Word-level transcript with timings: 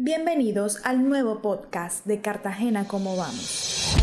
Bienvenidos 0.00 0.78
al 0.84 1.08
nuevo 1.08 1.42
podcast 1.42 2.06
de 2.06 2.20
Cartagena 2.20 2.86
Cómo 2.86 3.16
Vamos. 3.16 3.96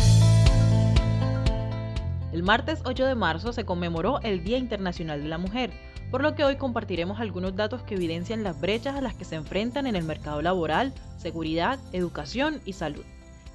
El 2.34 2.42
martes 2.42 2.82
8 2.84 3.06
de 3.06 3.14
marzo 3.14 3.54
se 3.54 3.64
conmemoró 3.64 4.20
el 4.20 4.44
Día 4.44 4.58
Internacional 4.58 5.22
de 5.22 5.28
la 5.30 5.38
Mujer, 5.38 5.70
por 6.10 6.20
lo 6.20 6.34
que 6.34 6.44
hoy 6.44 6.56
compartiremos 6.56 7.18
algunos 7.18 7.56
datos 7.56 7.82
que 7.82 7.94
evidencian 7.94 8.42
las 8.42 8.60
brechas 8.60 8.94
a 8.94 9.00
las 9.00 9.14
que 9.14 9.24
se 9.24 9.36
enfrentan 9.36 9.86
en 9.86 9.96
el 9.96 10.04
mercado 10.04 10.42
laboral, 10.42 10.92
seguridad, 11.16 11.78
educación 11.92 12.60
y 12.66 12.74
salud. 12.74 13.04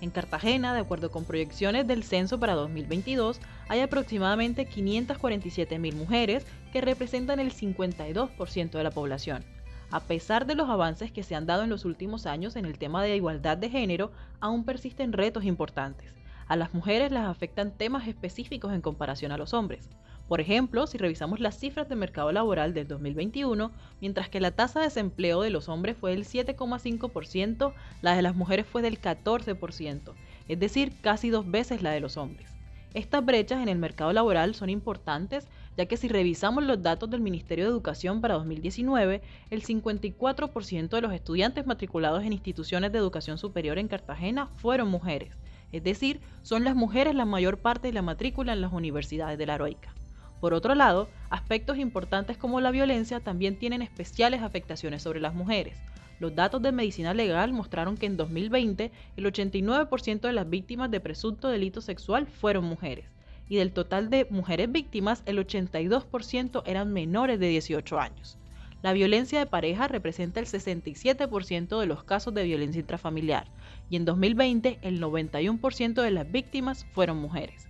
En 0.02 0.10
Cartagena, 0.10 0.74
de 0.74 0.80
acuerdo 0.80 1.12
con 1.12 1.26
proyecciones 1.26 1.86
del 1.86 2.04
censo 2.04 2.40
para 2.40 2.56
2022, 2.56 3.40
hay 3.68 3.82
aproximadamente 3.82 4.68
547.000 4.68 5.94
mujeres 5.94 6.48
que 6.74 6.82
representan 6.82 7.40
el 7.40 7.54
52% 7.54 8.72
de 8.72 8.84
la 8.84 8.90
población. 8.90 9.46
A 9.92 10.00
pesar 10.00 10.46
de 10.46 10.56
los 10.56 10.70
avances 10.70 11.12
que 11.12 11.22
se 11.22 11.36
han 11.36 11.46
dado 11.46 11.64
en 11.64 11.70
los 11.70 11.84
últimos 11.84 12.26
años 12.26 12.56
en 12.56 12.66
el 12.66 12.78
tema 12.78 13.04
de 13.04 13.14
igualdad 13.18 13.58
de 13.58 13.70
género, 13.70 14.14
aún 14.40 14.64
persisten 14.64 15.12
retos 15.12 15.44
importantes. 15.44 16.14
A 16.48 16.56
las 16.56 16.74
mujeres 16.74 17.12
las 17.12 17.28
afectan 17.28 17.72
temas 17.72 18.08
específicos 18.08 18.72
en 18.72 18.80
comparación 18.80 19.34
a 19.34 19.38
los 19.38 19.54
hombres. 19.54 19.90
Por 20.30 20.40
ejemplo, 20.40 20.88
si 20.88 20.98
revisamos 20.98 21.42
las 21.42 21.60
cifras 21.60 21.90
de 21.90 21.98
mercado 21.98 22.32
laboral 22.32 22.74
del 22.74 22.88
2021, 22.88 23.70
mientras 24.00 24.30
que 24.30 24.40
la 24.40 24.52
tasa 24.52 24.80
de 24.80 24.86
desempleo 24.86 25.42
de 25.42 25.50
los 25.50 25.68
hombres 25.68 25.98
fue 25.98 26.12
del 26.12 26.24
7,5%, 26.24 27.74
la 28.02 28.16
de 28.16 28.22
las 28.22 28.34
mujeres 28.34 28.66
fue 28.66 28.82
del 28.82 29.02
14%, 29.02 30.14
es 30.48 30.60
decir, 30.60 30.94
casi 31.02 31.30
dos 31.30 31.52
veces 31.52 31.82
la 31.82 31.92
de 31.92 32.00
los 32.00 32.16
hombres. 32.16 32.50
Estas 32.94 33.26
brechas 33.26 33.62
en 33.62 33.68
el 33.68 33.78
mercado 33.78 34.14
laboral 34.14 34.56
son 34.56 34.70
importantes 34.70 35.48
ya 35.78 35.86
que 35.86 35.98
si 35.98 36.08
revisamos 36.08 36.64
los 36.64 36.82
datos 36.82 37.10
del 37.10 37.22
Ministerio 37.22 37.66
de 37.66 37.72
Educación 37.72 38.22
para 38.22 38.36
2019, 38.36 39.22
el 39.50 39.64
54% 39.64 40.90
de 40.90 41.02
los 41.02 41.14
estudiantes 41.14 41.66
matriculados 41.66 42.24
en 42.24 42.34
instituciones 42.34 42.92
de 42.92 42.98
educación 42.98 43.38
superior 43.38 43.78
en 43.78 43.88
Cartagena 43.88 44.48
fueron 44.58 44.90
mujeres, 44.90 45.38
es 45.72 45.84
decir, 45.84 46.20
son 46.42 46.64
las 46.64 46.76
mujeres 46.76 47.16
la 47.16 47.26
mayor 47.26 47.58
parte 47.58 47.88
de 47.88 47.94
la 47.94 48.02
matrícula 48.02 48.54
en 48.54 48.62
las 48.62 48.74
universidades 48.74 49.38
de 49.38 49.46
la 49.46 49.56
Heroica. 49.56 49.94
Por 50.40 50.54
otro 50.54 50.76
lado, 50.76 51.08
aspectos 51.30 51.78
importantes 51.78 52.38
como 52.38 52.62
la 52.62 52.72
violencia 52.72 53.20
también 53.20 53.58
tienen 53.58 53.82
especiales 53.82 54.42
afectaciones 54.42 55.04
sobre 55.04 55.20
las 55.20 55.36
mujeres, 55.36 55.78
los 56.22 56.36
datos 56.36 56.62
de 56.62 56.72
medicina 56.72 57.16
legal 57.16 57.52
mostraron 57.52 57.98
que 57.98 58.06
en 58.06 58.16
2020 58.16 58.92
el 59.18 59.26
89% 59.26 60.22
de 60.22 60.34
las 60.34 60.48
víctimas 60.48 60.92
de 60.92 61.00
presunto 61.00 61.48
delito 61.48 61.82
sexual 61.82 62.28
fueron 62.28 62.64
mujeres, 62.64 63.06
y 63.52 63.58
del 63.58 63.74
total 63.74 64.10
de 64.10 64.28
mujeres 64.30 64.72
víctimas 64.72 65.24
el 65.26 65.38
82% 65.38 66.64
eran 66.66 66.94
menores 66.94 67.38
de 67.38 67.50
18 67.50 68.00
años. 68.00 68.38
La 68.82 68.94
violencia 68.94 69.40
de 69.40 69.46
pareja 69.46 69.90
representa 69.90 70.40
el 70.40 70.46
67% 70.46 71.78
de 71.78 71.86
los 71.86 72.06
casos 72.06 72.34
de 72.34 72.46
violencia 72.46 72.80
intrafamiliar 72.80 73.48
y 73.90 73.98
en 73.98 74.06
2020 74.06 74.80
el 74.84 75.02
91% 75.02 76.02
de 76.02 76.12
las 76.12 76.32
víctimas 76.32 76.86
fueron 76.94 77.18
mujeres. 77.18 77.68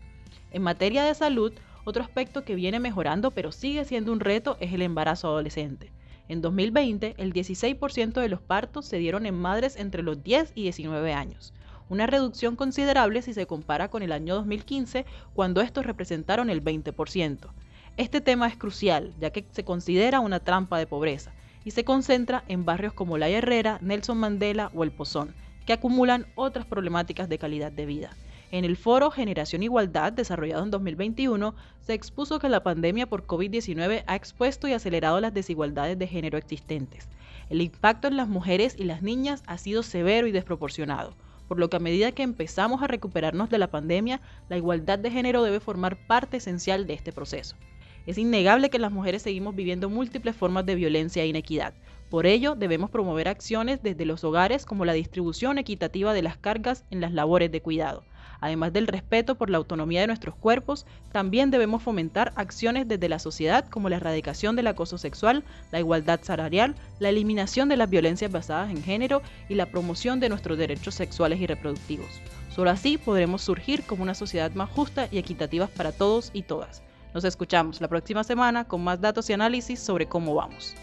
En 0.51 0.61
materia 0.61 1.03
de 1.03 1.15
salud, 1.15 1.51
otro 1.83 2.03
aspecto 2.03 2.43
que 2.43 2.53
viene 2.53 2.79
mejorando 2.79 3.31
pero 3.31 3.51
sigue 3.51 3.83
siendo 3.83 4.13
un 4.13 4.19
reto 4.19 4.57
es 4.59 4.73
el 4.73 4.83
embarazo 4.83 5.29
adolescente. 5.29 5.91
En 6.27 6.43
2020, 6.43 7.15
el 7.17 7.33
16% 7.33 8.21
de 8.21 8.29
los 8.29 8.39
partos 8.39 8.85
se 8.85 8.99
dieron 8.99 9.25
en 9.25 9.33
madres 9.33 9.77
entre 9.77 10.03
los 10.03 10.23
10 10.23 10.51
y 10.53 10.61
19 10.61 11.11
años, 11.11 11.55
una 11.91 12.07
reducción 12.07 12.55
considerable 12.55 13.21
si 13.21 13.33
se 13.33 13.45
compara 13.45 13.89
con 13.89 14.01
el 14.01 14.13
año 14.13 14.35
2015, 14.35 15.05
cuando 15.33 15.59
estos 15.59 15.85
representaron 15.85 16.49
el 16.49 16.63
20%. 16.63 17.49
Este 17.97 18.21
tema 18.21 18.47
es 18.47 18.55
crucial, 18.55 19.13
ya 19.19 19.31
que 19.31 19.43
se 19.51 19.65
considera 19.65 20.21
una 20.21 20.39
trampa 20.39 20.77
de 20.77 20.87
pobreza 20.87 21.33
y 21.65 21.71
se 21.71 21.83
concentra 21.83 22.45
en 22.47 22.63
barrios 22.63 22.93
como 22.93 23.17
La 23.17 23.27
Herrera, 23.27 23.77
Nelson 23.81 24.17
Mandela 24.17 24.71
o 24.73 24.85
El 24.85 24.91
Pozón, 24.91 25.35
que 25.65 25.73
acumulan 25.73 26.27
otras 26.35 26.65
problemáticas 26.65 27.27
de 27.27 27.37
calidad 27.37 27.73
de 27.73 27.85
vida. 27.85 28.11
En 28.51 28.63
el 28.63 28.77
foro 28.77 29.11
Generación 29.11 29.61
Igualdad, 29.61 30.13
desarrollado 30.13 30.63
en 30.63 30.71
2021, 30.71 31.55
se 31.81 31.93
expuso 31.93 32.39
que 32.39 32.47
la 32.47 32.63
pandemia 32.63 33.07
por 33.07 33.27
COVID-19 33.27 34.05
ha 34.07 34.15
expuesto 34.15 34.69
y 34.69 34.71
acelerado 34.71 35.19
las 35.19 35.33
desigualdades 35.33 35.99
de 35.99 36.07
género 36.07 36.37
existentes. 36.37 37.09
El 37.49 37.59
impacto 37.59 38.07
en 38.07 38.15
las 38.15 38.29
mujeres 38.29 38.77
y 38.79 38.85
las 38.85 39.01
niñas 39.01 39.43
ha 39.45 39.57
sido 39.57 39.83
severo 39.83 40.25
y 40.25 40.31
desproporcionado, 40.31 41.15
por 41.51 41.59
lo 41.59 41.69
que 41.69 41.75
a 41.75 41.81
medida 41.81 42.13
que 42.13 42.23
empezamos 42.23 42.81
a 42.81 42.87
recuperarnos 42.87 43.49
de 43.49 43.57
la 43.57 43.69
pandemia, 43.69 44.21
la 44.47 44.55
igualdad 44.55 44.97
de 44.97 45.11
género 45.11 45.43
debe 45.43 45.59
formar 45.59 45.97
parte 46.07 46.37
esencial 46.37 46.87
de 46.87 46.93
este 46.93 47.11
proceso. 47.11 47.57
Es 48.05 48.17
innegable 48.17 48.69
que 48.69 48.79
las 48.79 48.93
mujeres 48.93 49.23
seguimos 49.23 49.53
viviendo 49.53 49.89
múltiples 49.89 50.33
formas 50.33 50.65
de 50.65 50.75
violencia 50.75 51.23
e 51.23 51.27
inequidad. 51.27 51.73
Por 52.11 52.27
ello, 52.27 52.53
debemos 52.53 52.91
promover 52.91 53.27
acciones 53.27 53.81
desde 53.81 54.05
los 54.05 54.23
hogares 54.23 54.65
como 54.65 54.85
la 54.85 54.93
distribución 54.93 55.57
equitativa 55.57 56.13
de 56.13 56.21
las 56.21 56.37
cargas 56.37 56.83
en 56.91 57.01
las 57.01 57.11
labores 57.11 57.51
de 57.51 57.61
cuidado 57.63 58.03
Además 58.41 58.73
del 58.73 58.87
respeto 58.87 59.35
por 59.35 59.51
la 59.51 59.59
autonomía 59.59 60.01
de 60.01 60.07
nuestros 60.07 60.35
cuerpos, 60.35 60.87
también 61.11 61.51
debemos 61.51 61.83
fomentar 61.83 62.33
acciones 62.35 62.87
desde 62.87 63.07
la 63.07 63.19
sociedad 63.19 63.69
como 63.69 63.87
la 63.87 63.97
erradicación 63.97 64.55
del 64.55 64.65
acoso 64.65 64.97
sexual, 64.97 65.43
la 65.71 65.79
igualdad 65.79 66.19
salarial, 66.23 66.75
la 66.99 67.09
eliminación 67.09 67.69
de 67.69 67.77
las 67.77 67.89
violencias 67.89 68.31
basadas 68.31 68.71
en 68.71 68.81
género 68.81 69.21
y 69.47 69.53
la 69.53 69.67
promoción 69.67 70.19
de 70.19 70.29
nuestros 70.29 70.57
derechos 70.57 70.95
sexuales 70.95 71.39
y 71.39 71.45
reproductivos. 71.45 72.09
Solo 72.49 72.71
así 72.71 72.97
podremos 72.97 73.43
surgir 73.43 73.83
como 73.83 74.01
una 74.01 74.15
sociedad 74.15 74.51
más 74.53 74.71
justa 74.71 75.07
y 75.11 75.19
equitativa 75.19 75.67
para 75.67 75.91
todos 75.91 76.31
y 76.33 76.41
todas. 76.41 76.81
Nos 77.13 77.23
escuchamos 77.23 77.79
la 77.79 77.89
próxima 77.89 78.23
semana 78.23 78.65
con 78.65 78.83
más 78.83 78.99
datos 78.99 79.29
y 79.29 79.33
análisis 79.33 79.79
sobre 79.79 80.07
cómo 80.07 80.33
vamos. 80.33 80.75